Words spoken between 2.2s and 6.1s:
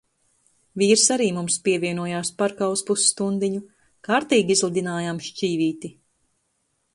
parkā uz pusstundiņu. Kārtīgi izlidinājām šķīvīti.